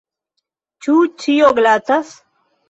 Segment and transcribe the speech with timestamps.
[0.85, 0.95] Ĉu
[1.25, 2.17] ĉio glatas?